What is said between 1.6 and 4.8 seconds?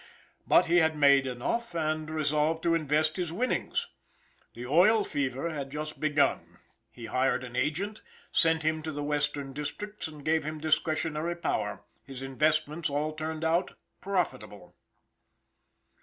and resolved to invest his winnings, The